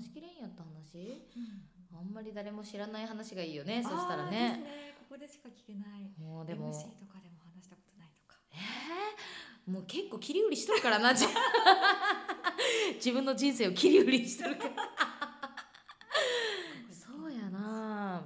[0.00, 1.98] 話しきれんやった話うん。
[1.98, 4.30] あんまり誰も知らない話がいいよねそしたらね。
[4.30, 4.94] ね。
[4.98, 6.10] ここでしか聞けない。
[6.18, 8.40] もうでも MC とかでも話したことないとか。
[8.52, 11.26] えー、もう結構切り売りしとるからなじ
[12.94, 14.70] 自分の人生を切り売りしとるから。
[16.90, 18.22] そうやな。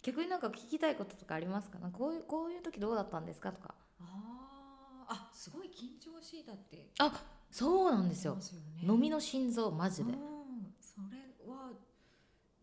[0.00, 1.78] 逆になんか聞きたいこととかありますか？
[1.78, 3.74] なこういうこういう時どうだったんですかとか。
[4.00, 5.14] あー。
[5.14, 6.88] あすごい緊張しいだって。
[6.98, 7.12] あ
[7.50, 8.36] そうなんですよ。
[8.36, 8.42] ね。
[8.82, 10.12] 飲みの心臓マジで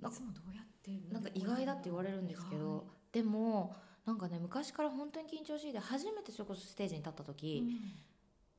[0.05, 7.64] なんかつもどうやってなんか意外だって言われるんですけどでもなんかね昔から本当に緊張しいで初めてそれこそステージに立った時、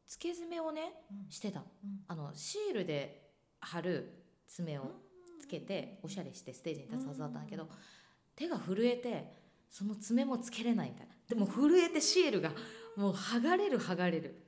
[0.06, 1.30] 付け爪をねうん。
[1.30, 1.60] してた。
[1.60, 2.00] うん。
[2.08, 4.90] あのシールで貼る爪を
[5.40, 7.68] つけておしゃれしてステージに立つはずだったんだけど
[8.34, 9.32] 手が震えて
[9.70, 11.12] その爪もつけれないみたいな。
[11.28, 12.50] でも震えてシールが
[12.96, 14.42] もう剥がれる剥がれる。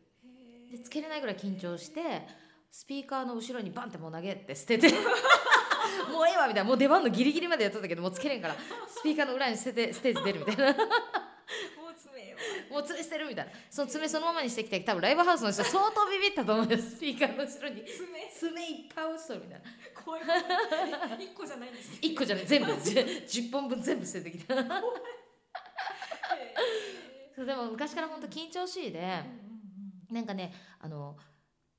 [0.70, 2.26] でつけれないぐらい緊張して
[2.70, 4.88] スピーカーの後ろにバンってもう投げて捨てて
[6.12, 6.64] もうええわみたいな。
[6.64, 8.56] もう出番のギリギリまでやっとったけどもうつけれんから。
[8.88, 10.72] スピーカーの裏に捨ててステージ出るみたいな。
[10.72, 10.74] もう
[11.96, 12.36] 爪よ
[12.70, 13.52] もう爪捨てるみたいな。
[13.70, 16.78] その爪そのままにしてきて多分ライブハウスの人相当ビビったと思うよ。
[16.78, 17.84] スピーカーの後ろに。
[17.84, 19.64] 爪爪いっぱい落ちとるみたいな。
[20.04, 20.22] 怖い。
[20.22, 20.40] 怖い。
[21.24, 21.90] 一個じゃないんです。
[21.92, 22.46] ね1個じゃない。
[22.46, 22.76] 全部。
[22.80, 24.54] じゅ10本分全部捨ててきた。
[24.54, 24.64] へ
[27.34, 29.22] そうでも昔から本当緊張しいでー
[30.10, 31.16] うなんかねあの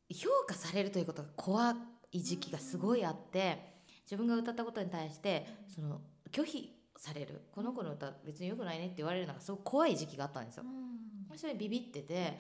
[0.10, 1.76] 評価されるということが怖
[2.12, 3.69] い時期がすごいあって
[4.10, 7.42] 自分が歌ったことに対してその拒否される。
[7.54, 10.64] この子の歌別に良くないねって言われるのがすごく怖い時期があったんですよ。
[10.66, 11.34] う。
[11.34, 11.38] ん。
[11.38, 12.38] それビビってて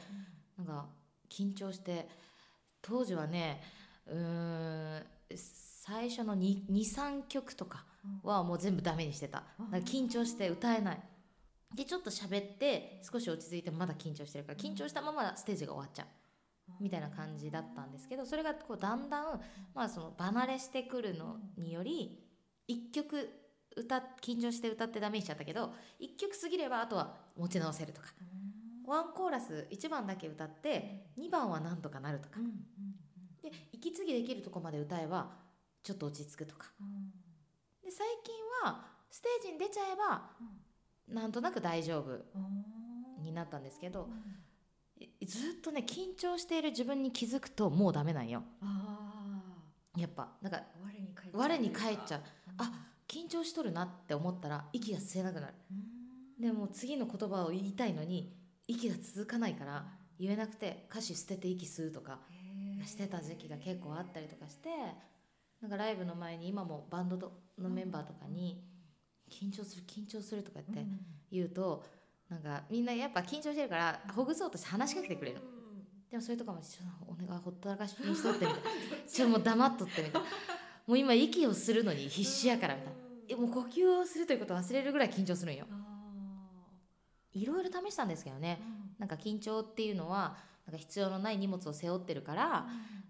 [0.58, 0.88] なんか
[1.30, 2.10] 緊張して
[2.82, 3.62] 当時はね
[4.08, 5.04] うーん
[5.36, 7.86] 最初の23曲とか
[8.24, 9.44] はもう全部ダメにしてた。
[9.86, 11.04] 緊張して歌えない。
[11.76, 16.08] でちょっと喋って少し落ち着いてもまだ緊張してるから緊張したままステージが終わっちゃう
[16.80, 19.42] みたいな感じだったんですけどそれがこうだんだん、
[19.74, 22.24] まあ、その離れしてくるのにより
[22.70, 23.30] 1曲
[23.76, 28.08] 歌緊張して歌ってダメにしちゃったけど1曲過ぎればあとは持ち直せるとか。
[28.88, 32.40] ワンコーラス1番だけ歌って2番はなんとかなるとか。
[33.44, 35.30] で息継ぎできるとこまで歌えば
[35.84, 36.72] ちょっと落ち着くとか。
[36.82, 37.12] うん。
[37.84, 40.32] で最近はステージに出ちゃえば
[41.08, 44.10] なんとなく大丈夫うんになったんですけど
[45.26, 48.44] ずっとね緊張している自分に気づくともうダメなんよ。
[48.62, 49.42] あ
[49.98, 50.64] やっぱなんかあ
[51.34, 52.22] 我に返っちゃう。
[52.58, 52.72] あ
[53.08, 55.54] 緊張しとるなって思ったら息が吸えなくなる。
[55.72, 56.42] うん。
[56.42, 58.34] でも次の言葉を言いたいのに
[58.68, 59.86] 息が続かないから
[60.20, 62.20] 言えなくて歌詞捨てて息吸うとか
[62.86, 64.70] してた時期が結構あったりとかして
[65.62, 68.64] なんかライブの前に今もバンドとのメンバーとかに
[69.30, 70.92] 「緊張する緊張する」とか言って
[71.32, 71.84] 言うと
[72.30, 75.42] なんかみんなやっぱ緊張してるからほぐそうとして話しかけてくれる。
[76.12, 78.70] でもそれとかも「ちょっとお願いほったらかしにしとって」みたいな
[79.08, 80.28] 「ちょっともう黙っとって」みたいな。
[80.88, 83.00] もう今息をするのに必死やからみたいな。
[83.30, 85.68] えもう呼吸をするということを忘れるぐらい緊張するんよ。
[87.32, 88.60] いろいろ試したんですけどね。
[88.98, 90.36] なんか緊張っていうのは
[90.66, 92.68] なんか必要のない荷物を背負ってるから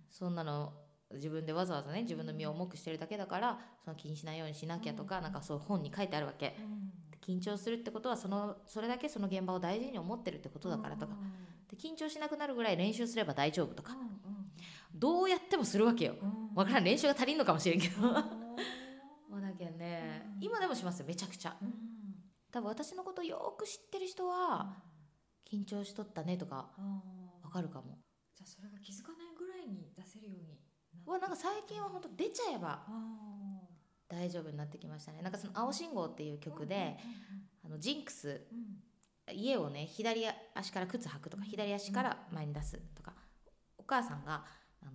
[0.10, 0.74] そんなの
[1.14, 6.56] 自分でわざわざね自分の身を重くしてるだけだからその気にしないようにしなきゃとかなんかそう本に書いてあるわけ
[7.30, 11.14] 緊張するってことはそのそれだけその現場を大事に思ってるってことだからとか。
[11.70, 13.96] で緊張しなくなるぐらい練習すれば大丈夫とか。
[14.96, 16.16] どうやってもするわけよ。
[16.56, 18.02] わからん練習が足りんのかもしれんけど。
[19.30, 20.24] まあだけどね。
[20.34, 21.56] うん今でもしますよめちゃくちゃ。
[22.52, 24.82] 多分私のことよく知ってる人は
[25.46, 26.72] 緊張しとったねとか
[27.44, 28.00] わかるかも。
[28.34, 30.58] じゃあそれが気づかないぐらいに出せるように
[31.06, 32.86] うわなんか最近は本当出ちゃえば
[34.10, 35.22] 大丈夫になってきましたね。
[35.22, 36.98] なんかその「青信号」っていう曲で、
[37.64, 38.42] あのジンクス
[39.32, 40.26] 家をね左
[40.56, 43.14] 足から靴履くとか左足から前に出すとか
[43.78, 44.46] お母さんが
[44.82, 44.92] あの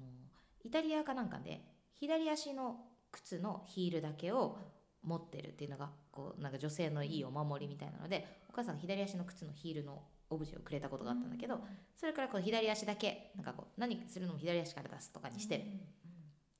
[0.64, 1.64] イタリアかなんかで
[1.94, 2.80] 左足の
[3.12, 4.58] 靴のヒールだけを
[5.02, 11.60] 持ってるっていうのがこうなんか女性のいいお守りみたいなのでお母さんが左足の靴のヒールのオブジェをくれたことがあったんだけど
[11.96, 15.64] それからこう左足だけなんかこう何するのも左足から出すとかにしてる。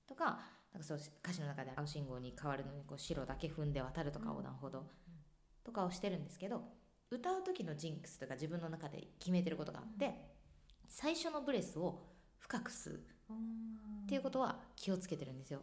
[0.06, 0.38] とか
[0.74, 4.82] なんかそう歌詞の中で青信号に変わるのにこう白だけ踏んで渡るとか横断歩道
[5.64, 6.62] とかをしてるんですけど
[7.10, 10.14] 歌う時のジンクスとか自分の中で決めてることがあって
[10.88, 12.02] 最初のブレスを
[12.38, 15.60] 深く吸うっていうことは気をつけてるんですよ。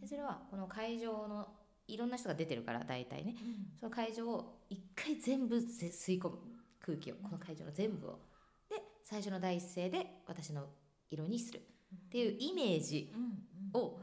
[0.00, 1.48] でそれはこの会場の
[1.86, 3.34] いろんな人が出てるから大体ね。
[3.78, 6.38] その会場を一回全部せ吸い込む
[6.80, 8.18] 空気をこの会場の全部を。
[8.68, 10.66] で最初の第一声で私の
[11.10, 11.60] 色にする
[11.94, 13.12] っていうイメージ
[13.74, 13.98] を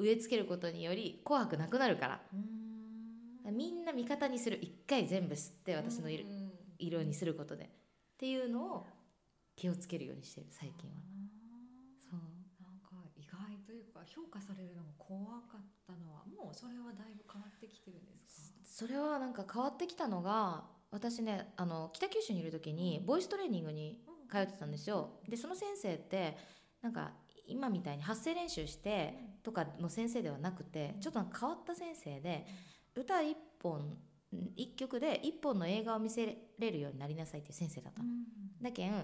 [0.00, 2.20] 植え付けることにより怖くなくなるから。
[3.52, 6.24] みんな味方にする一回全部吸って私の色
[6.78, 7.64] 色にすることで。
[7.64, 7.68] っ
[8.18, 8.86] ていうのを
[9.56, 10.96] 気をつけるようにしてる最近は。
[11.98, 12.20] そう。
[12.62, 18.58] なんか意外というかか評価されるのが怖かったのはもうそれはだいぶ変わってきてるんですか？
[18.64, 24.00] それはなんか変わってきたのが私ねあの北九州にいる時にボイストレーニングに
[24.30, 25.20] 通ってたんですよ。
[25.28, 26.36] でその先生って
[26.82, 27.12] なんか
[27.50, 32.46] 今みたいに発声練習してとかの先生ではなくてちょっと変わった先生で
[32.94, 33.96] 歌一本
[34.56, 38.08] 一曲で一本の映画を見せれるようになりなさいっていう先生だったの。
[38.62, 38.98] だけんな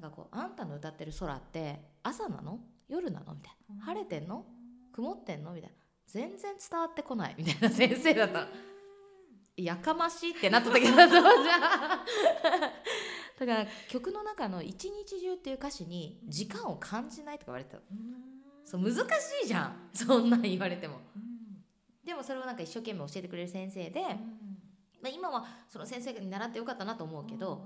[0.00, 2.60] んかこうあんたの歌ってる空って朝なの？
[2.88, 3.34] 夜なの？
[3.34, 3.84] みたいな。
[3.84, 4.46] 晴れてんの？
[4.92, 5.52] 曇ってんの？
[5.52, 5.76] みたいな。
[6.06, 7.34] 全然伝わってこない。
[7.36, 8.40] みたいな先生だった。
[8.40, 8.46] の
[9.56, 11.22] やかましいってなった時だとじゃん
[13.44, 17.82] だから曲の中の「一日中」っていう歌詞に時間を感じないとか言われてたの。
[18.64, 19.90] そう難しいじゃん。
[19.92, 21.00] そんなん言われても。
[22.04, 24.16] でもそれをなんか一生懸命教えてくれる先生で、ま
[25.06, 27.64] あ、今はその先生に習ってよかったなと思うけど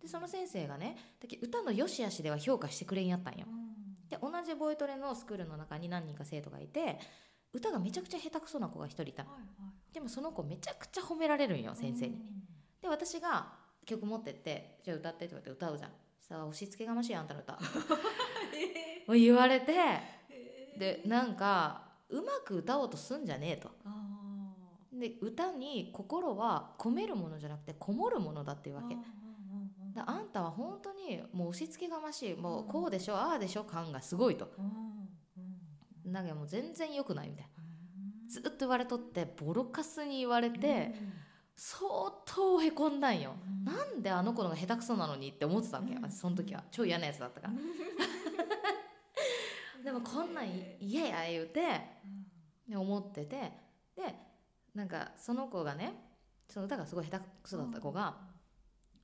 [0.00, 0.96] でその先生がね
[1.42, 3.46] 歌の良し悪しでは評価してくれんやったんよ。
[4.08, 6.98] で同じボイトレのスクールの中に何人か生徒がいて
[7.52, 9.30] 歌がめちゃくちゃ下手くそな子が一人いたの。
[9.92, 12.20] でもその子めちゃくちゃ褒められるんよ先生に。
[12.82, 13.52] で私が
[13.84, 15.90] 曲持ってって「じゃあ歌って」って言われて歌うじゃん。
[16.20, 17.52] さあ押し付けがましいあんたの歌。
[19.06, 19.74] もう言われて
[20.78, 23.70] でなんかうまく歌おうとすんじゃねえと。
[24.92, 28.96] で歌に心は込めるものじゃなくてこもるものだっていうわけ。
[29.94, 32.34] だあんたは本当にもう押し付けがましい。
[32.34, 34.50] もうこうでしょああでしょ感がすごいと。
[36.04, 37.64] なんかもう全然良くないみたいな。
[38.28, 40.94] ずっと言われとってボロカスに言われて
[41.56, 43.34] 相当へこんだんよ。
[43.64, 46.64] なんであの子のが下手くそなのにって思ってたわけ私その時は。
[46.70, 47.54] 超嫌なやつだったから。
[49.84, 50.46] でもこんなん
[50.80, 51.80] 嫌や言うて
[52.74, 53.52] 思ってて。
[53.94, 54.14] で
[54.74, 55.94] なんかその子がね
[56.48, 58.16] その歌がすごい下手くそだった子が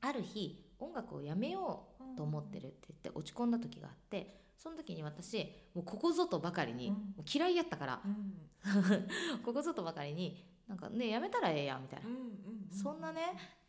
[0.00, 8.02] ある日音楽をやめようと思ってるって言って落ち込んだ時があってその時に私もうここぞとばかりに、もう嫌いやったから、
[9.42, 12.06] ここぞとばかりになんかねやめたらええやんみたいな、
[12.72, 13.20] そんなね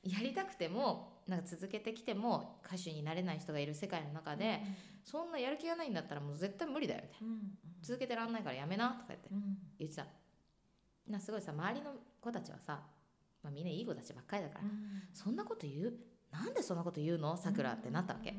[0.03, 4.61] やりたくてもなんか続けてきても歌手になれない人がいる世界の中で、
[5.03, 7.33] そんなやる気がないんだったらもう絶対無理だよみたいな、
[7.81, 9.29] 続けてらんないからやめなとか言って、
[9.79, 10.05] 言ってた。
[11.07, 12.83] なすごいさ周りの子たちはさ、
[13.41, 14.65] まあ、みんないい子たちばっかりだから、
[15.11, 15.93] そんなこと言う？
[16.31, 17.35] なんでそんなこと言うの？
[17.35, 18.35] さくらってなったわけ、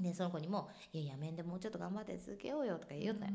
[0.00, 3.32] でその子にも「いややめんでもうちょっと頑張って続けようよ」とか言うたよ、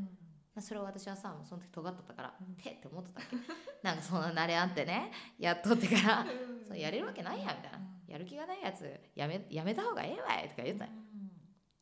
[0.60, 3.38] それを私はさその時尖っとったから「て」って思ってたわけ。
[3.82, 6.26] なんかそんな慣れあってねやっとってから
[6.68, 10.92] 「そうやれるわけないや」みたいな「やる気がないやつやめやめた方がええわい」とか言ったよ。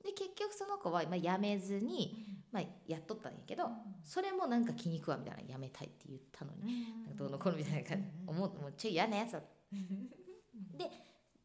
[0.03, 3.69] で結局その子は、まあ、やめずに、まあ、やっとったんやけど
[4.03, 8.07] それもなんか気に食わみたいなやめたいって言ったのに、なんかどうのこうのみたいな感じ。
[8.25, 9.41] 思うもうちょい嫌なやつだ
[10.77, 10.89] で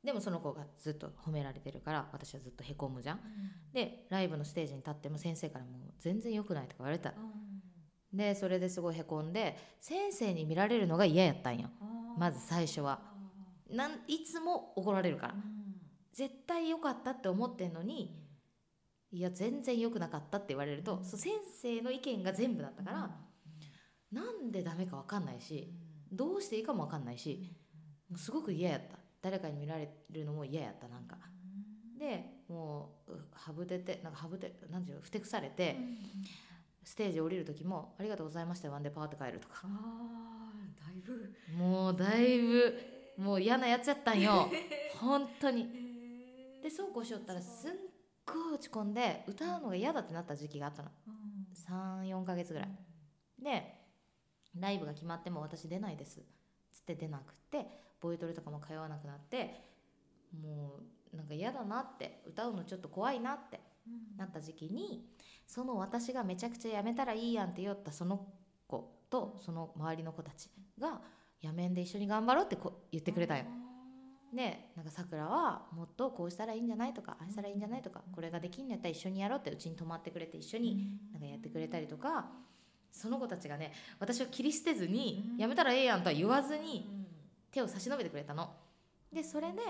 [0.04, 3.20] でもその子がずっと褒められてるから私はずっとへこむじゃん、
[3.72, 7.14] でライブのステージに立っても先生からもう全然良くないとか言われた、
[8.12, 11.70] でそれですごいへこんで先生に見られるのが嫌やったんよ。
[12.18, 13.00] まず最初は。
[13.70, 15.34] なんいつも怒られるから、
[16.12, 18.22] 絶対良かったって思ってんのに
[19.10, 23.10] いや全然良くなかったって言われると、そう先生の意見が全部だったから、
[24.12, 25.72] なんでダメか分かんないし、
[26.12, 27.56] どうしていいかも分かんないし、
[28.08, 31.16] もうすごく嫌やった誰かに見られるのも嫌やったなんか、
[31.98, 35.78] でもうはぶててなんかはぶてなんていうのふてくされて、
[36.82, 39.62] ステージ降りる時も「ありがとうございましたよワンデーパーって帰る」とか。
[39.64, 41.34] あだいぶ。
[41.56, 42.78] もうだいぶ
[43.16, 44.50] もう嫌なやつやったんよ。
[45.00, 45.70] 本当に。
[46.62, 47.70] でそうこうしよったらすっ
[48.26, 50.90] ごい落ち込んで歌うのが嫌だってなった時期があったの。
[52.10, 52.68] 34ヶ月ぐらい。
[53.42, 53.82] で
[54.54, 56.20] ライブが決まっても私出ないです。
[56.70, 57.66] つって出なくて
[58.04, 59.54] ボイトレとかも通わなくなって
[60.38, 60.80] も
[61.12, 63.60] うなんか嫌だなって歌うのちょっと怖いなって
[64.18, 65.08] なった時期に
[65.46, 68.26] その私がめちゃくちゃやめたらいいやんって言ったその
[68.66, 71.00] 子とその周りの子たちが
[71.40, 73.44] 「やめんで一緒に頑張ろう」ってこ言ってくれたよ。
[74.34, 82.26] でなんかさくらはもっとこうしたらいいんじゃないとかああしたらいいんじゃないとかこれができんのやったら一緒にやろうってうちに泊まってくれて一緒になんかやってくれたりとか
[82.90, 87.03] その子たちがね私を切り捨てずに「やめたらええやん」とは言わずに
[87.54, 88.50] 手を差し伸べてくれたの。
[89.12, 89.60] でそれで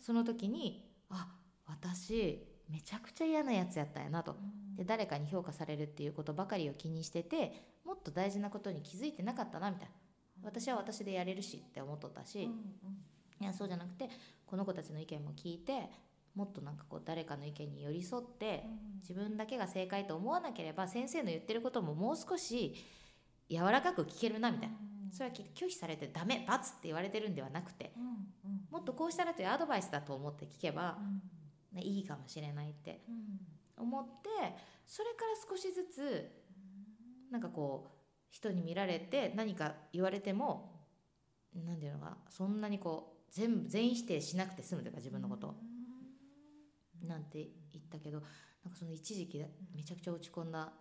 [0.00, 1.28] その時にあ
[1.66, 4.36] 私めちゃくちゃ嫌なやつやったんやなと。
[4.76, 7.52] で誰かに評価されるっていうことばかりを気にしてて
[7.84, 9.94] もっと大事なことに気づいてなかったなみたいな。
[10.42, 12.48] 私は私でやれるしって思っとったし、
[13.40, 14.08] いやそうじゃなくて
[14.46, 15.90] この子たちの意見も聞いて
[16.34, 18.64] もっとなんかこう誰かの意見に寄り添って
[19.00, 22.74] 自分だけが正解と思わなければ先生の言ってることももう少し
[23.48, 24.76] 柔らかく聞けるなみたいな
[25.10, 27.92] それは拒否されてダメ罰って言われてるんではなくて
[28.70, 30.98] もっとこうしたらというアドバイスだと思って聞けば、
[31.72, 33.00] ね、いいかもしれないって
[33.76, 34.28] 思って
[34.86, 36.30] それから少しずつ
[37.30, 37.98] なんかこう
[38.30, 40.78] 人に見られて何か言われても
[41.54, 45.54] 何ていうのかなそんなにこう全部全否定しなくて済むというか自分のこと
[47.06, 47.38] なんて
[47.72, 48.20] 言ったけど
[48.64, 50.72] なんかその一時期めちゃくちゃ落ち込んだ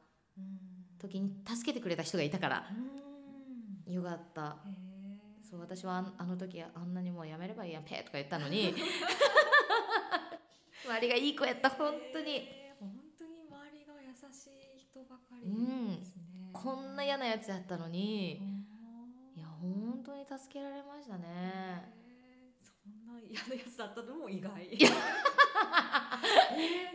[1.00, 2.66] 時に助けてくれた人がいたから
[3.88, 4.58] よかった。
[5.50, 8.74] そう私はあの時あんなにもうやめればいいやんペーとか言ったのに。
[10.86, 12.50] 周りがいい子やった本当に。
[12.80, 18.34] 本当に周りが優しい人ばかりですね、うん、こんな嫌なやつやったのに。
[19.36, 21.94] いや本当に助けられましたね。
[22.62, 24.52] そんな嫌なやつだったのも意外。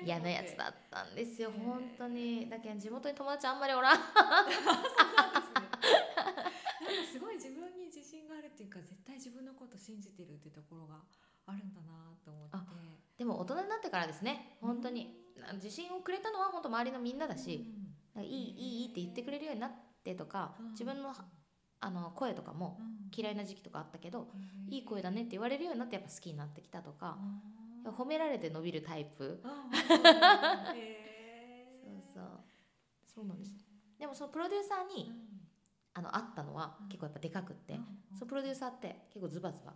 [0.05, 2.51] 嫌なやつだったんですよ本当に。
[2.51, 3.99] だけど地元に友達あんまりおらん
[7.13, 11.03] すごい自分に自信があるっていうか絶対自分のこと信じてるってところが
[11.47, 12.57] あるんだなと思って。
[13.19, 14.59] でも大人になってからですね。
[14.61, 15.15] 本当に、
[15.51, 17.73] うん、自信をくれたのは本当周りのみんなだし、
[18.17, 19.73] うん、いいいいいいって言ってくれるようになっ
[20.03, 21.15] てとか、うん、自分の
[21.85, 22.79] あの声とかも
[23.15, 24.29] 嫌いな時期とかあったけど、
[24.69, 27.19] いい声だねって言われるようになってやっぱ好きになってきたとか、
[27.85, 29.43] 褒められて伸びるタイプ。
[29.45, 29.53] そう
[32.15, 32.41] そう。
[33.05, 33.53] そうなんです。
[33.99, 35.11] でもそのプロデューサーに、
[35.95, 37.79] あの会ったのは結構やっぱでかくって、
[38.15, 39.75] そのプロデューサーって結構ズバズバ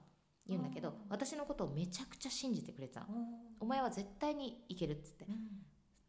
[0.48, 3.06] 言うんだけど私のことをめちゃくちゃ信じてくれてたの。
[3.60, 5.26] お前は絶対にいけるっつって、っ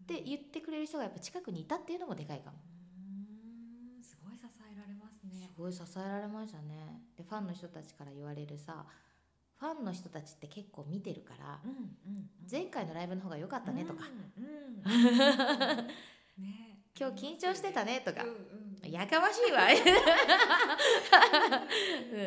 [0.05, 2.57] て言ってくれる人がやっぱ近くにいたっていうのもでかいかも。
[4.01, 5.49] すごい支えられますね。
[5.53, 7.01] すごい支えられましたね。
[7.17, 8.85] でファンの人たちから言われるさ
[9.59, 14.03] ファンの人たちって結構見てるから、うんうんうん、前回のライブの方が良かったねとか、
[14.37, 14.83] うんうん。
[16.37, 18.37] ね、今日緊張してたねとか、うんうん、
[18.83, 19.67] やかましいわ、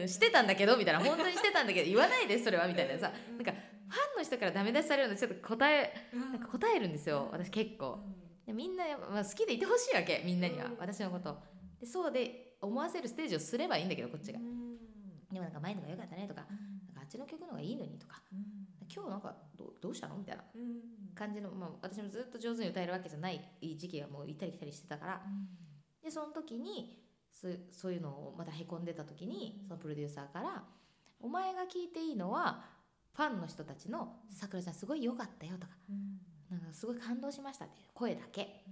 [0.03, 1.01] うん、してたんだけどみたいな。
[1.01, 7.29] 本当にしてたんだけど言わないでそれはみたいなさ、なんかファンの人からダメ出しされるのちょっと答え、なんか答えるんですよ。
[7.33, 7.99] 私結構、
[8.47, 11.39] でみんな、まあ、好きでいてほしいわけみんなには、私のこと。
[11.81, 14.39] でそうで思わせるステージをすればいいんだけどこっちが、
[15.33, 16.45] でもなんか前のが良かったねとか、
[17.11, 18.41] ちの曲の方がいいのにとか、うん、
[18.89, 20.17] 今日なんかどどうしたの？
[20.17, 20.45] みたいな
[21.17, 25.21] 感じの、まあ、私もずっと上手に歌えるわけじゃない時期がもう行ったり来たりしてたから、
[26.03, 26.99] でその時に
[27.33, 30.65] そういうのをまたへこんでた時にそのプロデューサーから
[31.21, 32.65] 「お前が聞いていいのは
[33.13, 35.75] ファンの人たちの「さくらちゃんすごい良かったよ」とか。
[36.51, 38.65] なんかすごい感動しましたっていう声だけ、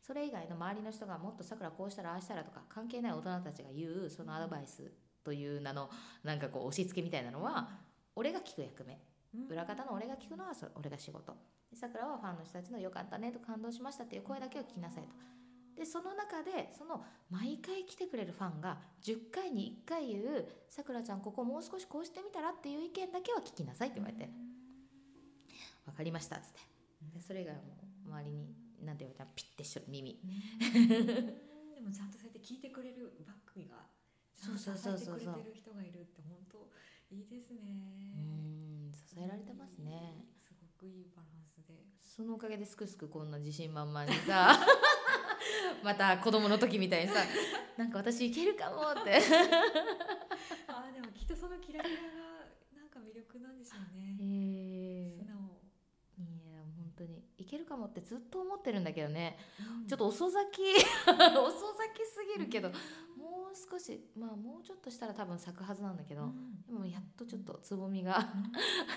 [0.00, 4.92] それ以外の周りの人がもっとさくらこうしたらああしたらとか関係ない大人たちが言うそのアドバイス
[5.24, 5.90] という名の
[6.22, 7.68] なんかこう押し付けみたいなのは
[8.14, 9.00] 俺が聞く役目。
[9.50, 11.36] 裏方の俺が聞くのはそ俺が仕事。
[11.74, 15.14] さくらはファンの人たちの「よかったね」と感動しましたっていう声だけを聞きなさいと。
[15.76, 24.30] でその中でその毎回来てくれるファンが10回に1回言う「さくらちゃんここもう少しこうしてみたら?」っていう意見だけは聞きなさいって言われて
[25.84, 26.60] 「分かりました」っつって。
[27.12, 27.60] でそれがも
[28.06, 30.18] う周りに何て言われたらピッてしとる耳
[31.74, 33.86] でもちゃんとそうやって聞いてくれるバックが
[34.34, 35.34] そうそうそうそうそう。
[35.34, 36.70] てくれてる人がいるって本当
[37.10, 38.14] いいですね。
[38.16, 40.24] うん支えられてますね。
[40.38, 41.84] すごくいいバランスで。
[42.02, 44.58] そのおかげですくすくこんな自信満々にさ
[45.82, 47.20] また子供の時みたいにさ
[47.76, 49.20] なんか私いけるかもって。
[50.68, 52.06] あでもきっとそのキラキラが
[52.74, 54.16] なんか魅力なんでしょうね。
[54.20, 55.60] へえ素直。
[56.18, 59.38] いや本当にいけるかもってずっと思ってるんだけどね、
[59.80, 60.62] うん、ちょっと遅咲き。
[60.62, 62.72] 遅咲きすぎるけど、
[63.56, 68.32] 少しまあもうちょっとしたら多分咲くはずなんだけど、うん、でもやっとちょっとつぼみが、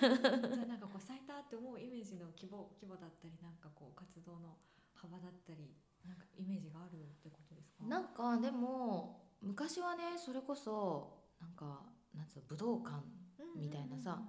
[0.01, 4.58] じゃあなんかこう咲いたって思うイメージの規模規模だったりなんかこう活動の
[4.94, 5.74] 幅だったり
[6.37, 7.83] イメージがあるってことですか？
[7.85, 11.81] なんかでも昔はねそれこそなんか
[12.15, 13.03] なんつう武道館
[13.55, 14.19] みたいなさ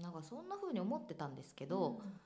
[0.00, 2.20] なんかそんな風に思ってたんですけど、うん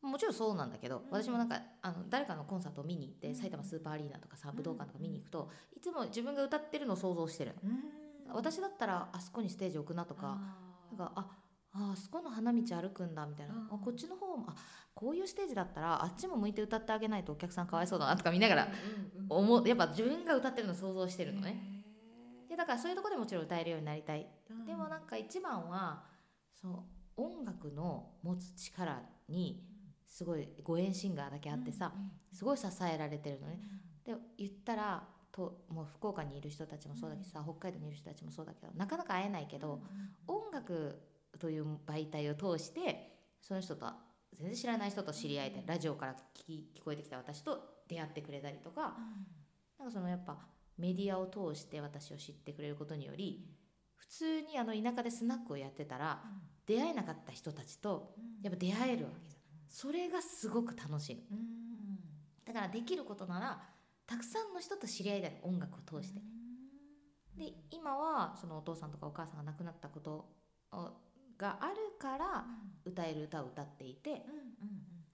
[0.00, 7.56] もちろんそうなんだけど、私もなんかあの誰かのコンサートを見に行って埼玉スーパーアリーナとかさ武道館とか見に行くといつも自分が歌ってるのを想像してる。
[8.28, 10.38] の、私だったらあそこにステージ置くなとか
[10.92, 11.26] なんかあ
[11.80, 13.54] あそこの花道歩くんだみたいな。
[13.70, 14.54] あこっちの方もあ
[14.94, 18.68] こういうステージだったらあっちも向いて歌ってあげないとお客さんかわいそうだなとか見ながら
[19.28, 19.68] 思う。
[19.68, 21.84] やっぱ自分が歌ってるのを想像してるのね。
[22.48, 24.26] でだからそういうとこでもちろん歌えるようになりたい。
[24.66, 26.02] でもなんか一番は
[26.60, 26.68] そ
[27.16, 29.62] う音楽の持つ力に
[30.06, 31.92] すごいご縁シンガーだけあってさ、
[32.32, 33.60] すごい支えられてるのね。
[34.04, 39.80] で言ったらともう福岡にいる人たちもそうだけどさ、北海道にいる人たちもそうだけどなかなか会えないけど、
[40.26, 40.98] 音楽
[41.38, 43.86] という媒体を通してその人と
[44.34, 48.94] 全然知らない人と知り合えて、ラジオから聞聞こえてきた私と出会ってくれたりとか、
[49.78, 50.38] なんかそのやっぱ
[50.76, 53.48] メディアを通して私を知ってくれることにより
[53.96, 56.22] 普通にあの田舎でスナックをやってたら、
[56.66, 59.42] 出会えなかった人たちとやっぱ出会えるわけじゃん。
[59.68, 61.24] それがすごく楽しい
[62.46, 63.60] だからできることなら
[64.06, 66.20] たくさんの人と知り合いたい音楽を通して。
[67.36, 70.26] で今はそのお父さんとかお母さんが亡くなったこと
[71.38, 72.44] があるから
[72.84, 74.22] 歌える歌を歌っていて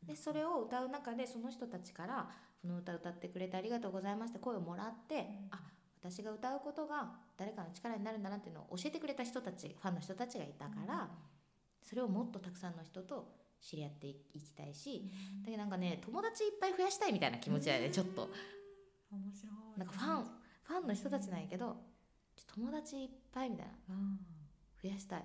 [0.03, 2.29] でそれを歌う中でその人たちから
[2.61, 5.63] 「この歌歌ってくれてありがとうございます」って声をもらってあ
[6.01, 11.09] 私が歌うことが誰かの力になるんだなっていうのを教えてくれた人たちファンの人たちがいたから
[11.83, 18.29] それをもっとたくさんの人と知り合っていきたいしだけどなんかね友達いっぱい増やしたいみたいな気持ちだよねちょっと。
[19.11, 19.79] 面白い。
[19.79, 20.25] なんかファン
[20.65, 21.77] ファンの人たちなんやけど
[22.55, 23.95] 友達いっぱいみたいな。
[24.83, 25.25] 増やしたい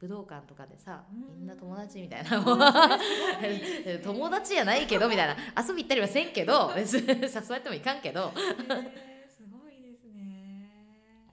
[0.00, 2.30] 武道館とかでさみんな友達みたいな。
[4.02, 5.36] 友達じゃないけどみたいな。
[5.60, 7.16] 遊び行ったりはせんけど別に 誘
[7.50, 8.32] われてもいかんけど。
[9.28, 10.70] すごいですね。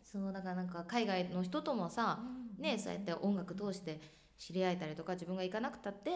[0.02, 2.24] そうだからなんか海外の人ともさ
[2.58, 4.00] ねそうやって音楽通して
[4.38, 6.12] 知り合えたりとか自分が行かなくたって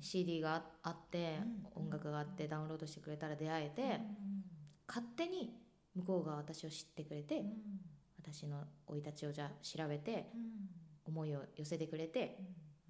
[0.00, 1.38] CD があって
[1.74, 4.00] 音楽があってダウンロードしてくれたら出会えて
[4.86, 5.54] 勝手に
[5.94, 7.42] 向こうが私を知ってくれて
[8.18, 10.30] 私の生い立ちをじゃあ調べて
[11.06, 12.38] 思いを寄せてくれて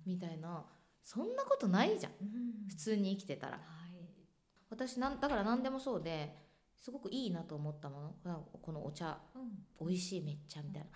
[0.05, 0.65] みたいな
[1.03, 2.13] そんなことないじゃん。
[2.69, 3.61] 普通に生きてたら。
[4.69, 6.35] 私なんだから何でもそうで
[6.77, 8.15] すごくいいなと思ったもの。
[8.25, 9.19] がこのお茶。
[9.81, 10.89] 美味しいめっちゃみたいな。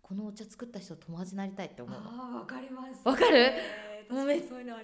[0.00, 3.06] このお茶作った人と友達になりたいって思うあわかります。
[3.06, 3.36] わかる？
[3.38, 4.36] えーもうめ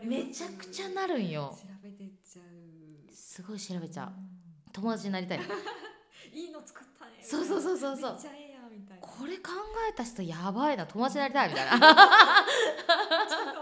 [0.04, 1.56] めちゃくちゃなるんよ。
[1.58, 2.44] 調べてっちゃう。
[3.10, 4.12] すごい調べちゃう。
[4.70, 5.40] 友達になりたい。
[6.30, 7.12] いいの作ったね。
[7.22, 8.12] そうそうそうそうそう。
[8.12, 8.53] めっちゃええ
[9.04, 9.50] これ考
[9.90, 11.72] えた人やばいな友達になりたいみたいな。
[11.72, 11.94] ちょっとわ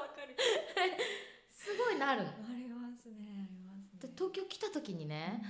[0.08, 0.36] かる。
[1.50, 2.28] すごいなるの。
[2.28, 3.48] ありますね
[4.00, 5.42] で東京来た時にね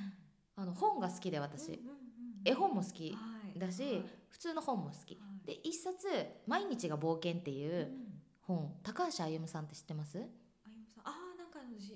[0.57, 1.73] あの本が好きで私。
[1.73, 2.03] うんうんうん
[2.45, 3.19] 絵本も好きは
[3.55, 3.59] い。
[3.59, 4.05] だしはい。
[4.29, 5.15] 普通の本も好き。
[5.15, 5.47] はい。
[5.47, 6.09] で一冊
[6.49, 8.23] 「毎日が冒険」っていううん。
[8.41, 10.19] 本高橋歩さんって知ってます？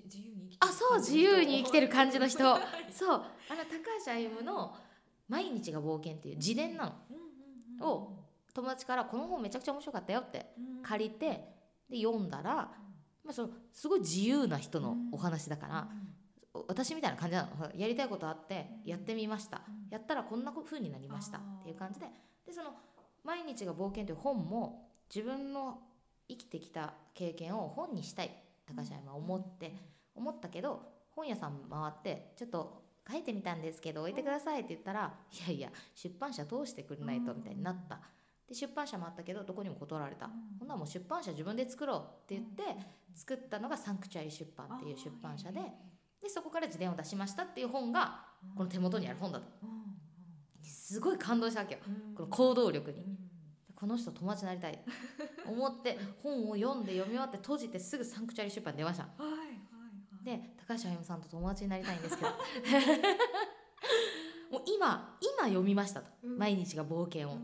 [0.05, 2.45] 自由にあそう自由に生きてる感じの人。
[2.49, 2.93] はい。
[2.93, 3.11] そう。
[3.11, 4.77] あの高橋歩の
[5.29, 6.93] 「毎日が冒険」っていう自伝なの。
[7.11, 7.26] うんうんうん
[7.81, 10.83] を友達から「この本めちゃくちゃ面白かったよ」ってうん。
[10.83, 11.53] 借りて
[11.91, 12.53] で読んだら、
[13.25, 15.89] まあ、そのすごい自由な人のお話だから、
[16.69, 17.71] 私みたいな感じなの。
[17.75, 19.89] やりたいことあってやってみました、うん。
[19.91, 22.07] やったらこんな風になりましたっていう感じで。
[22.47, 22.75] でその
[23.25, 25.83] 「毎日が冒険」という本も自分の
[26.29, 28.31] 生きてきた経験を本にしたい
[28.67, 29.75] 高橋山は思って、
[30.15, 35.15] 思ったけど本屋さん回ってちょっと書いてみたんですけど置いてくださいって言ったら
[35.47, 38.01] いやいや出版社通してくれないとみたいになった。
[38.49, 40.29] で出版社もあったけどどこにも断られた。
[40.59, 42.63] ほんならもう出版社自分で作ろうって言って
[43.15, 45.61] 作ったのがサンクチュアリ出版っていう出版社で
[46.23, 48.25] でそこから自伝を出しましたっていう本が
[48.57, 49.47] この手元にある本だと。
[50.63, 51.81] すごい感動したわけよ。
[52.15, 53.05] この行動力に。
[53.75, 54.83] この人友達になりたい。
[55.47, 59.07] 思って本を読んで読み終わって閉じてすぐサンクチュアリ出版に出ました
[60.27, 62.31] で高橋歩さんと友達になりたいんですけど。
[64.51, 66.39] もう今今読みましたと、うん。
[66.39, 67.37] 毎日が冒険を、う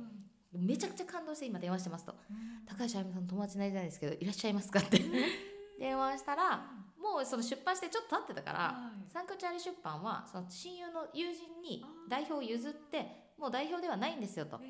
[0.59, 0.67] ん。
[0.67, 2.13] めちゃくちゃ感動して今電話してますと。
[2.13, 2.67] うん。
[2.67, 4.99] 高橋歩さんと友達になりたいんですけどいらっしゃいますかって。
[5.79, 9.11] 電話したらもうその出版してちょっと経ってたから、はい。
[9.11, 14.61] サンクチュアリ出版はその親友の友人に代表を譲ってもう代表ではないんですよと。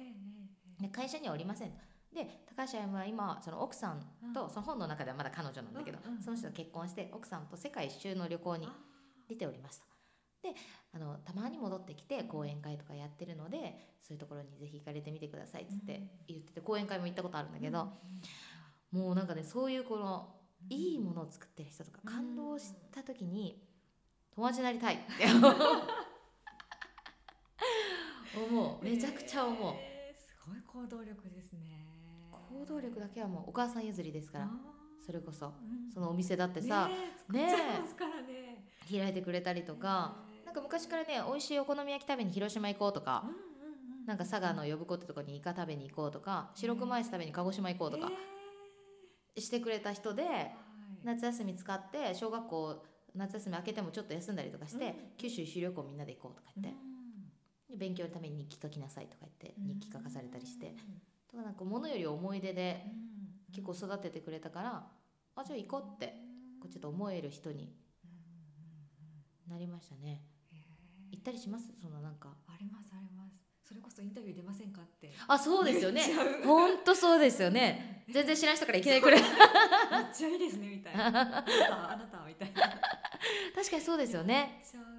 [0.78, 1.72] で会社にはおりません
[2.14, 4.00] で高橋歩は今その奥さん
[4.34, 4.50] と、うん。
[4.50, 8.92] その本の中ではまだ彼女なんだけど、その人と結婚して奥さんと世界一周の旅行にあ。
[9.28, 9.84] 出ておりました
[10.42, 10.54] で
[10.94, 17.88] あのたまに戻ってきて講演会とかやってるのでそういうところにぜひ行かれてみてくださいっつって言ってて講演会も行ったことあるんだけど、
[18.90, 20.34] もうなんかねそういうこの
[20.68, 23.62] いいものを作ってる人とかうん感動した時に
[24.34, 25.26] 友達になりたいって
[28.36, 28.84] 思う。
[28.84, 29.91] めちゃくちゃ思う
[30.46, 31.86] ごい行動力ですね。
[32.30, 34.50] 行動力だけはもうお母さん譲りですから。
[35.04, 35.46] それこそ。
[35.46, 35.92] うん。
[35.92, 38.64] そのお店だってさ、ねえ作っちゃいますからね。
[38.90, 48.10] 開いてくれたりとか、ねなんか昔からね美味しいお好み焼き食べに広島行こうとかうん、なんか佐賀の呼子ってとこにイカ食べに行こうとか白熊アイス食べに鹿児島行こうとか
[49.38, 50.24] してくれた人で、
[51.04, 54.94] 夏休み使って小学校夏休み明けてもちょっと休んだりとかして、うん。
[55.16, 56.91] 九州一周旅行みんなで行こうとか言って、で
[57.76, 59.68] 勉強のために日記書きなさいとか言ってうん。
[59.80, 60.74] 日記書かされたりして、
[61.30, 63.52] とかなんか物より思い出でうん。
[63.52, 64.86] 結構育ててくれたから、
[65.36, 66.14] あじゃあ行こうって
[66.60, 67.74] こうちょっと思える人に
[69.48, 70.22] なりましたね。
[71.10, 71.68] 行ったりします？
[71.80, 72.34] そのなんか。
[72.48, 73.34] ありますあります。
[73.62, 75.12] それこそインタビュー出ませんかって。
[75.28, 76.02] あそうですよね。
[76.06, 76.42] 言っちゃう。
[76.44, 78.04] ほんとそうですよね。
[78.10, 79.16] 全然知らん人からいきなり来る。
[79.20, 79.24] めっ
[80.14, 81.06] ちゃいいですねみたいな。
[81.06, 82.62] あなたあなたみたいな。
[83.54, 84.58] 確かにそうですよね。
[84.60, 84.91] 言っちゃうんですよね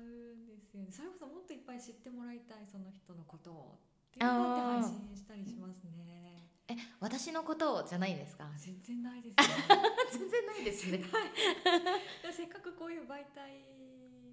[0.92, 6.50] それこそもっといっぱい知ってもらいたいその人のことをっていうのであー配信したりしますね。
[6.68, 8.50] え私のことをじゃないんですか？
[8.58, 9.54] 全然ないですね
[10.12, 11.04] 全然ないですね。
[12.32, 13.66] せっかくこういう媒体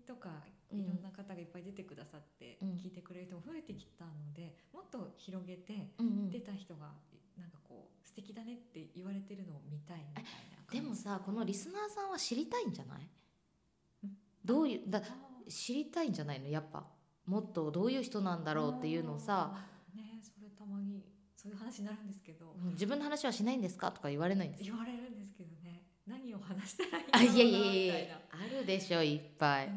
[0.07, 0.31] とか
[0.71, 0.81] うん。
[0.81, 2.69] いろんな方がいっぱい出てくださって、うん。
[2.77, 6.31] 聞いてくれる人も増えてきたのでもっと広げてうんうん。
[6.31, 6.95] 出た人が
[7.37, 10.31] なんかこう素敵だねって言われてるのを見たいみたいな
[10.71, 14.07] でもさこのリスナーさんは知りたいんじゃない？
[14.07, 14.17] ん。
[14.45, 15.01] どういうだ
[15.49, 16.49] 知りたいんじゃないの？
[16.49, 16.85] やっぱ。
[17.27, 19.53] もっとどういう人なんだろうっていうのをさ。
[19.95, 21.05] ねそれたまに
[21.37, 23.93] そういう話になるんですけど、自分の話はしないんですか？
[23.93, 25.87] とか言われないんです言われるんですけどね。
[26.07, 27.99] 何を話したらいいあいやいやみたいや。
[28.05, 29.69] いやあるでしょいっぱい。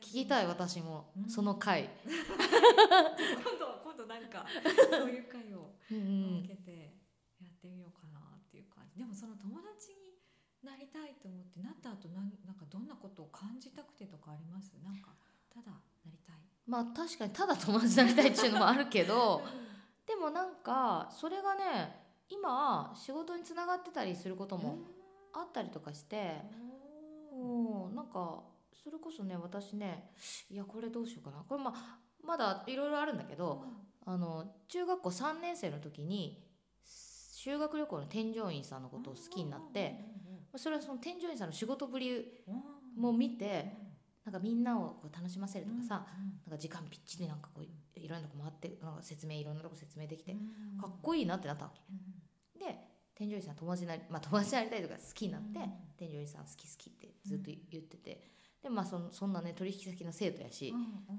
[0.00, 1.10] 聞きたい私も。
[1.16, 1.28] うん。
[1.28, 1.88] その回。
[2.04, 4.46] 今度今度なんか
[4.90, 6.96] そういう会をうん設けて
[7.40, 10.16] やってみようかなっていう感じ、でもその友達に
[10.62, 15.14] なりたいと思ってなった後なんなんかどんなことを感じたくてとかありますなんか
[15.50, 19.42] ただなりたいまあ確かにただ友達になりたいっていうのもあるけど
[20.06, 24.78] でもなんかそれがね今仕事につながってたりすることも
[25.32, 26.42] あったりとかして
[27.32, 28.42] おうんなんか
[28.82, 30.10] それこそね私ね
[30.50, 31.42] いやこれどうしようかな。
[31.48, 33.64] これまあまだいろいろあるんだけど
[34.04, 36.42] あの中学校3年生の時に
[36.84, 40.04] 修学旅行の添乗員さんのことを好きになって
[40.56, 42.24] それはその添乗員さんの仕事ぶり
[42.96, 43.72] も見て
[44.26, 46.04] なんかみんなをこう楽しませるとかさ、
[46.44, 47.64] なんか時間ぴっちりなんかこう
[47.98, 50.32] いろんなとこ回ってなんか説明いろんなとこ説明できて、
[50.80, 51.80] かっこいいなってなったわけ。
[52.58, 52.76] で
[53.14, 55.60] 添乗員さん友達になりまあ友達になりたいとか好きになって、
[55.96, 58.22] 添乗員さん好き好きってずっと言ってて、
[58.62, 60.74] でまあそんそんなね取引先の生徒やし、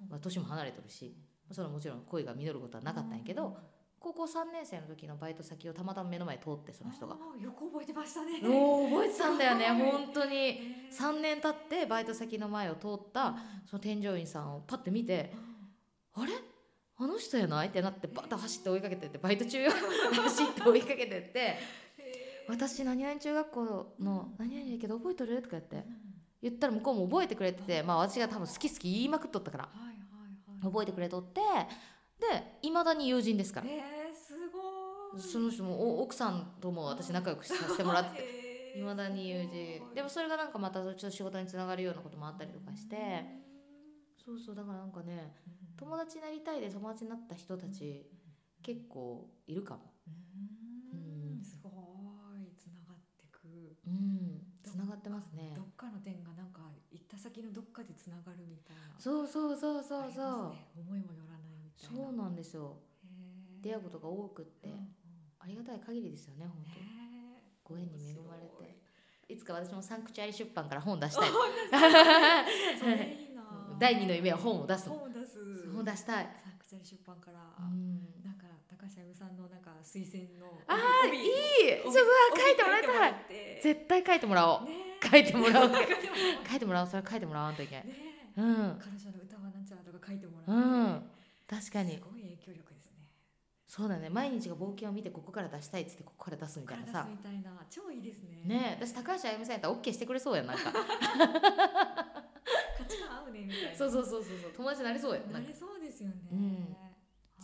[0.10, 1.16] まあ、年も離れてるし
[1.50, 3.58] それはもちろん恋が実ることはなかったんやけど、
[4.14, 7.16] 高校3年生の時のバイト先をたまたま目の前通ってその人が。
[7.42, 8.40] よく覚えてましたね。
[8.46, 10.36] おー覚えてたんだよね 本当に。
[10.36, 10.96] へー。
[10.96, 15.34] 3年経ってバイト先の前を通ったその添乗員さんをパッて見て
[16.14, 16.32] あれ？
[17.00, 17.68] あの人やない？
[17.68, 19.72] ってなってバッと走って追いかけてってバイト中よ。
[19.72, 21.40] 走って追いかけてって。
[22.00, 25.84] へ「私何々中学校の何々やけど覚えとる?」とか言ってー
[26.44, 29.70] 言ったら向こうも覚えてくれててまあ私が多分好き好き言いまくっとったから
[30.64, 31.42] 覚えてくれとって
[32.20, 33.68] でいまだに友人ですから
[35.18, 42.96] その人もお奥さんとも私仲良くさせてもらっていまだに友人でもそれがなんかまたちょっと仕事につながるようなこともあったりとかして
[44.24, 45.34] そうそうだからなんかね
[45.78, 48.06] 友達になりたいで友達になった人たち
[48.68, 49.80] 結構いるかも。
[50.92, 51.42] うん。
[51.42, 51.70] すご
[52.36, 53.48] いつながってく。
[53.88, 54.42] うん。
[54.62, 55.54] つながってますね。
[55.56, 59.00] どっかの点がなんか行った先のどっかでつながるみたいな。
[59.00, 60.52] そうそうそうそうそう。
[60.52, 60.68] ね。
[60.76, 62.04] 思いもよらないみたいな。
[62.04, 62.76] そうなんですよ。
[63.62, 64.68] 出会うことが多くって。
[64.68, 64.97] うんうん
[65.48, 66.76] ありがたい限りですよね本当。
[66.76, 68.76] にねご縁に恵まれて。
[69.32, 69.38] い。
[69.38, 71.30] つか私もサンクチュアリ出版から本出したい。
[73.80, 74.90] 第二の夢は本を出す。
[74.90, 75.70] 本を出す。
[75.72, 76.28] 本を出したい。
[76.44, 78.10] サンクチャリ出版から、うん。
[78.26, 81.18] なんか高橋あゆみさんのなんか推薦のあー帯。
[81.18, 81.24] いい。
[81.82, 82.00] ちょっと
[82.42, 83.12] 書いてもらいたい。
[83.60, 84.66] い絶対書いてもらおう。
[84.66, 85.72] ね 書いてもらおう。
[85.72, 85.80] 書
[86.56, 86.88] いてもらおう。
[86.88, 87.94] それ書いてもらわんといけないね
[88.36, 88.78] うん。
[88.82, 91.10] 彼女の歌はなんちゃらとか書いてもらって、うん。
[91.48, 91.96] 確かに。
[91.96, 92.17] すごい
[93.78, 94.10] そうだね。
[94.10, 96.94] 毎日が冒険を見てここから出したいっつってここから出すみたいなさ。
[97.06, 98.86] 体みたいな超いいですねねえ。
[98.86, 100.64] 私高橋あゆみさんやったら OK してくれそうやんなんか。
[100.72, 100.82] 価
[102.86, 103.78] 値観合うねみたいな。
[103.78, 104.52] そうそうそうそうそう。
[104.52, 106.16] 友達になりそうやんなれそうですよね。
[106.32, 106.76] うん。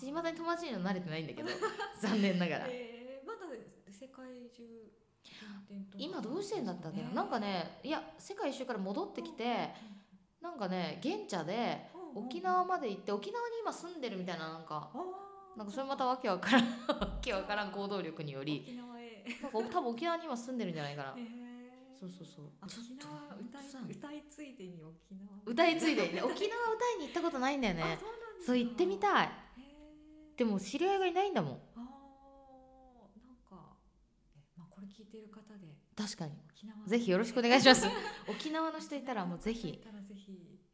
[0.07, 1.49] いまだに友達には慣れてないんだけど。
[2.01, 2.65] 残念ながら。
[2.67, 3.41] えーまだ
[3.91, 4.63] 世界中
[5.97, 7.13] 今どうしてんだったんだろう。
[7.13, 9.69] なんかねいや世界一周から戻ってきて
[10.41, 14.91] なんかね現地で沖縄まで行って沖縄に今住んでるみたいななんか
[15.57, 18.79] なんかそれまたわけわからん わけわからん行動力により
[19.51, 21.15] 多分沖縄に今住んでるんじゃないかな。
[21.17, 21.97] えー。
[21.99, 22.45] そうそうそう。
[22.59, 25.41] あ沖縄歌いさ歌い継いでに沖縄。
[25.45, 26.01] 歌い継いで。
[26.09, 27.83] ね 沖縄歌いに行ったことないんだよね。
[27.83, 27.97] あ
[28.45, 29.31] そう行ってみたい。
[30.35, 31.53] でも知り合いがいないんだもん。
[31.75, 33.25] あー。
[33.25, 33.77] なんか
[34.35, 35.67] えまあこれ聞いてる方で。
[35.95, 36.33] 確かに。
[36.49, 36.85] 沖縄。
[36.85, 37.87] ぜひよろしくお願いします。
[38.27, 39.81] 沖縄の人いたらもうぜひ。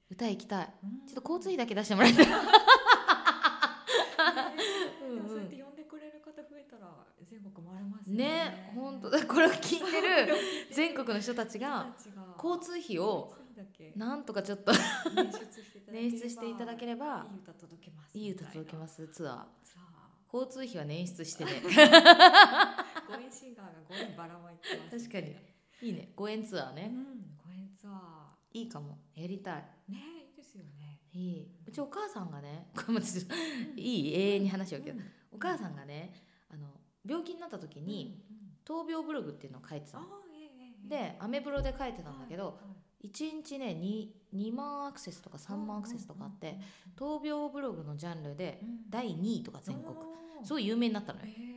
[0.09, 0.73] 歌い行きたい。
[0.83, 1.05] うん。
[1.05, 2.33] ちょっと交通費だけ出してもらいたいね
[5.15, 8.71] でもそうやって呼んでくれる方増えたら全国回れますよね。
[8.75, 9.09] 本当。
[9.09, 10.33] だ これを聞いてる
[10.71, 11.95] 全国の人たちが
[12.41, 13.33] 交通費を
[13.95, 14.71] なんとかちょっと
[15.91, 19.45] 捻出していただければいい歌届けますいい歌届けますすツアー。
[20.31, 21.51] 交通費は捻出してね。
[23.07, 25.35] ご縁シンガーがご縁ばらまいてます確かに。
[25.81, 26.13] いいね。
[26.15, 28.99] ご縁ツアーうねんご縁ツアいいかも。
[29.15, 29.65] やりたい。
[29.89, 30.28] ーね
[31.19, 31.47] いい。
[31.67, 33.35] うちお母さんがねこれもちょっと
[33.75, 35.01] いい永遠に話をけど
[35.31, 36.13] お母さんがね
[36.49, 36.67] あの
[37.05, 38.23] 病気になった時に
[38.65, 40.05] 闘病ブログっていうのを書いてたの。
[40.87, 42.57] でアメブロで書いてたんだけど
[43.03, 46.57] 1日ね 2, 2万アクセスとか3万アクセスとかあって
[46.97, 49.95] 闘病ブログのジャンルで第2位とか全国。
[50.43, 51.25] すごい有名になったのよ。
[51.27, 51.49] へ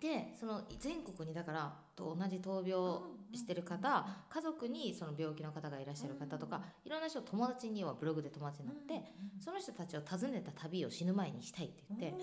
[0.00, 3.02] でその全国にだからと同じ闘病
[3.36, 9.02] してる方家族にその病気の方がいらっしゃる方とかいろんな人友達にはブログで友達になって
[9.40, 12.14] その人たちを訪ねた旅を死ぬ前にしたいって言って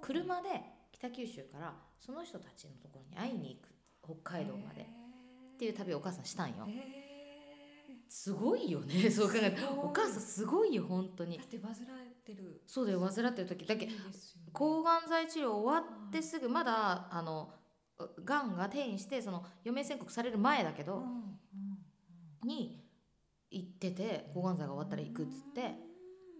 [0.00, 0.48] 車で
[0.92, 3.58] 北九州からその人たちのところに会いに
[4.04, 6.66] 行く北海道までっていう旅をお母さんしたんよ。
[8.08, 11.36] すごいよねそう考えてお母さんすごいよ本当に。
[11.36, 11.76] だって患っ
[12.24, 12.62] てる。
[12.66, 13.66] そうだよ患ってる時。
[13.66, 13.88] だけ
[14.52, 17.52] 抗がん剤治療終わってすぐまだあの
[18.24, 21.02] がんが転移してその余命宣告される前だけど、
[22.44, 22.84] に
[23.50, 25.74] 行ってて抗がん剤が終わったら行くっつって。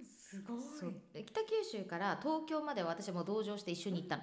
[0.03, 1.25] すごい。
[1.25, 4.23] 北九州から東京まで私も同乗して一緒に行ったの。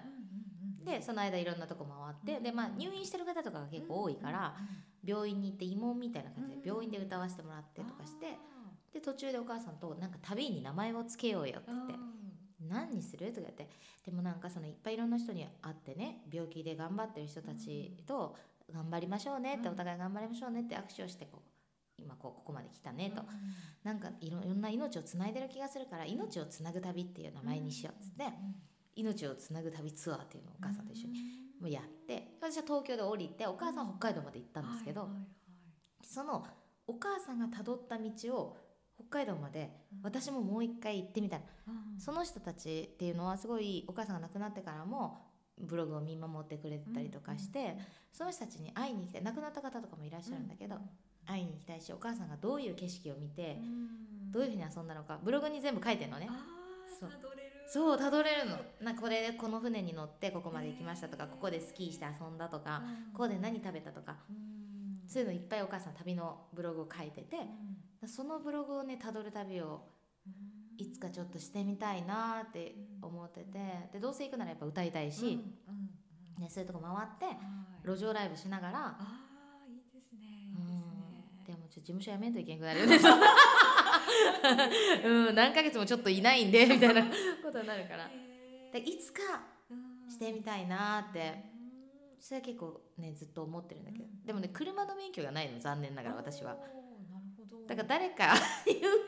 [0.86, 4.56] でその間いろんなとこ回ってで、まあ、入院してる方とかが結構多いから
[5.04, 8.38] 病院に行って慰問みたいな感じで病院で歌わせてもらってとかして
[8.94, 11.94] で途中でお母さんと「なんか旅に名前を付けようよ」って言って
[12.66, 13.70] 「何にする?」とか言って。
[14.06, 18.36] でもなんかそのいっぱいいろんな人に会ってね病気で頑張ってる人たちと
[18.72, 23.24] 「頑張りましょうね」ってお互い頑張りましょうねって握手をしてこう今こうここまで来たねと、
[23.84, 28.26] なんかいろんな命をつないでる気がするから命をつなぐ旅っていう名前にしようっつって。
[28.96, 31.16] 命をつなぐ旅ツアーっていうのをお母さんと一緒に
[31.60, 32.38] もうやって。
[32.40, 35.10] 私は東京で降りてお母さん北海道まで行ったんですけど、
[36.02, 36.46] その
[36.88, 38.58] お母さんがたどった道を
[38.96, 39.72] 北海道まで
[40.04, 41.46] 私ももう一回行ってみたいな、
[42.00, 45.26] その人たちっていうのはすごいお母さんが亡くなってからも
[45.60, 47.78] ブログを見守ってくれてたりとかして、
[48.12, 49.24] その人たちに会いに行きたい。
[49.24, 50.76] 亡くなった方とかもいらっしゃるんだけど、
[51.26, 53.58] 会いに行きたいしお母さんがどういう景色を見て、
[54.32, 56.30] どういうふうに遊んだのかブログに全部書いてるのね。
[57.00, 57.10] そう。
[57.68, 58.58] そうたどれるの。
[58.82, 64.18] なこれでこの船に乗ってここまで行きましたとかここでスキーして遊んだとか、ここで何食べたとか、
[65.08, 67.38] そういうのいっぱいお母さん旅のブログを書いてて、
[68.08, 69.82] そのブログをねたどる旅を
[70.78, 73.60] いつかちょっとしてみたいなって思ってて
[73.94, 75.40] でどうせ行くならやっぱ歌いたいし、
[76.40, 77.38] ね、そういうとこ回って
[77.86, 78.98] 路上ライブしながら。
[79.00, 79.28] あ
[79.68, 83.00] いいですねいいですね、でもちょっと事務所辞めんといけんくなるよね。
[85.06, 88.10] うん、何ヶ月もちょっといないんで みたいなことになるから。
[88.74, 89.22] でいつか
[90.10, 91.56] してみたいなって。
[92.20, 94.06] それは結構ねずっと思ってるんだけど。
[94.26, 96.58] でもね車の免許がないの残念ながら私は。
[97.68, 98.36] だから誰か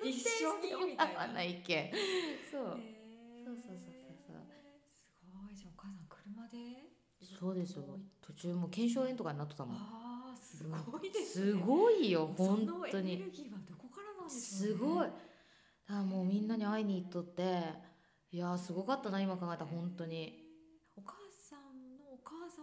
[0.03, 0.91] 一緒に？
[0.93, 1.91] みたいなないけん
[2.51, 2.63] そう。
[3.45, 3.93] そうそうそう
[4.25, 4.37] そう。
[4.89, 5.55] すごい。
[5.55, 6.57] じゃあお母さん車で？
[7.39, 7.83] そうですよ。
[8.21, 9.75] 途中も腱鞘炎とかになってたもん。
[9.75, 13.31] ああすごいですすごいよ本当に。
[14.27, 15.07] すごい。
[15.87, 17.87] あもうみんなに会いに行っとって。
[18.29, 20.46] いやすごかったな今考えたら本当に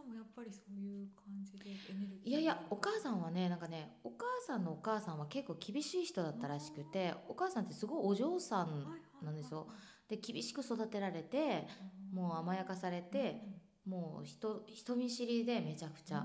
[0.04, 8.86] んもやっぱりそういう感じでエネルギーいやいやお母さんはねなんかねお母さんのお母さんは結構厳しい人だったらしくてお母さんってすごいお嬢さん
[9.22, 9.66] なんですよ。
[10.08, 11.66] で厳しく育てられて
[12.12, 13.40] もう甘やかされて
[13.86, 16.24] もう人人見知りでめちゃくちゃ。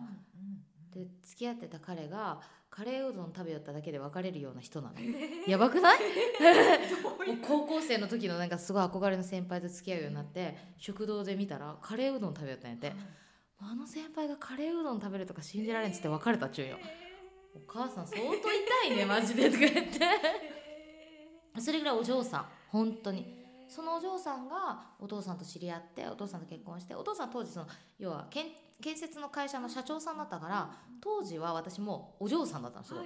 [0.92, 6.00] で付き合ってた彼がカレーうどん食べよっただけで別れるような人なの、えー、やばくない？
[7.48, 12.94] 高校生の時のなんかすごい憧れの先輩と付き合うようになって食堂で見たらカレーうどん食べよったんやって、
[13.62, 16.78] あの先輩がカレーうどん食べるとか信じられんっつって別れたっちゅうよ、
[17.54, 20.00] お母さん相当痛いねマジでとか言って。
[21.60, 23.38] それぐらいお嬢さん本当に。
[23.67, 27.67] そのお嬢さんがお父さんと知り合ってお父さんと結婚してお父さん当時その
[28.00, 28.48] 要は建
[28.82, 33.04] 建設の会社の社長さんだったから当時は私もお嬢さんだったんですよ。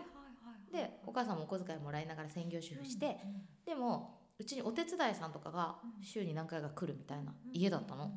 [0.72, 3.18] でお母さんもお小遣いもらいながら専業主婦して、
[3.66, 8.12] でもうちにお手伝いさんとかが週に何回か来るみたいな家だったの、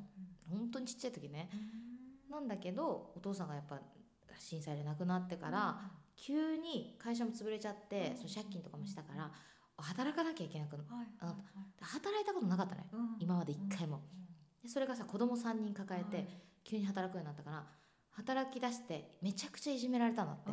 [0.49, 1.51] 本当にちっちゃい時ね。
[2.37, 3.81] なんだけどお父さんがやっぱ
[4.39, 5.81] 震災で亡くなってから、
[6.17, 9.31] 急に会社も潰れちゃって、その借金とかもしたから
[9.79, 10.87] 働かなきゃいけなくなっ
[11.19, 11.27] た、
[11.87, 12.85] 働いたことなかったね、
[13.19, 14.03] 今まで一回も。
[14.63, 16.29] でそれがさ子供3人抱えて、
[16.65, 17.67] 急に働くようになったから
[18.11, 20.53] 働き出してめちゃくちゃいじめられたんだって。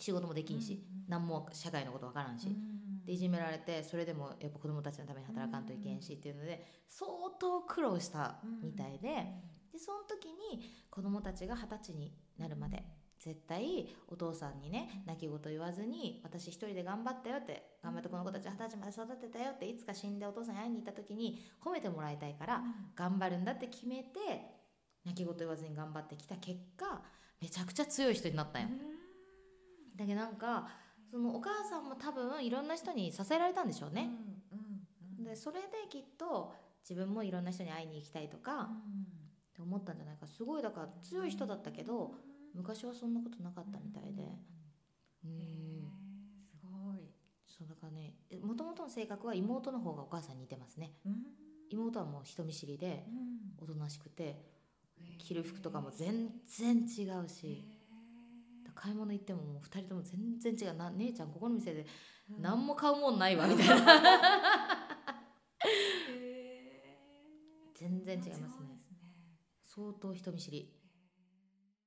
[0.00, 9.26] 仕事もできんし、うん、何も社会のこと分からんし、うん、でいじめられてそれでもやっぱ子供たちのために働かんといけんしっていうので相当苦労したみたいで,、
[9.76, 12.82] でその時に子供たちが二十歳になるまで
[13.20, 22.62] 絶対お父さんにね泣き言言わずに私一人で頑張ったよって頑張ってこの子たち二十歳まで育てたよっていつか死んでお父さんに会いに行った時に褒めてもらいたいから
[22.94, 24.08] 頑張るんだって決めて
[25.04, 27.02] 泣き言言わずに頑張ってきた結果
[27.42, 28.68] めちゃくちゃ強い人になったんよ。
[29.94, 30.68] だけどなんか
[31.10, 34.08] そのお母さんも多分いろんな人に支えられたんでしょうね。
[35.18, 36.54] でそれできっと
[36.88, 38.70] 自分もいろんな人に会いに行きたいとか、
[39.56, 40.26] って思ったんじゃないか。
[40.26, 42.14] すごいだから強い人だったけど
[42.54, 44.22] 昔はそんなことなかったみたいで。
[45.24, 45.30] うん。
[46.44, 46.98] すごい。
[47.46, 50.92] そうだからねもともとの性格は妹の方がお母さんに似てますね。
[51.70, 53.06] 妹はもう人見知りで
[53.58, 54.44] おとなしくて
[55.18, 57.64] 着る服とかも全然違うし。
[58.74, 60.76] 買い物行ってももう2人とも全然違う。
[60.76, 61.86] な姉ちゃんここの店で
[62.30, 62.42] うん。
[62.42, 63.76] 何も買うもんないわみたいな。
[67.74, 68.76] 全然違いますね
[69.76, 70.75] 相当人見知り。